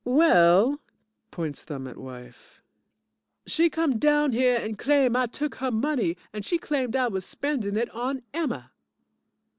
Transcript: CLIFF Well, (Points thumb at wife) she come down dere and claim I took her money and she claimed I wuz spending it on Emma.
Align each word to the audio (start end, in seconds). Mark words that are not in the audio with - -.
CLIFF 0.03 0.17
Well, 0.19 0.79
(Points 1.29 1.63
thumb 1.63 1.85
at 1.85 1.95
wife) 1.95 2.59
she 3.45 3.69
come 3.69 3.99
down 3.99 4.31
dere 4.31 4.59
and 4.59 4.75
claim 4.75 5.15
I 5.15 5.27
took 5.27 5.53
her 5.57 5.69
money 5.69 6.17
and 6.33 6.43
she 6.43 6.57
claimed 6.57 6.95
I 6.95 7.07
wuz 7.07 7.21
spending 7.23 7.77
it 7.77 7.91
on 7.91 8.23
Emma. 8.33 8.71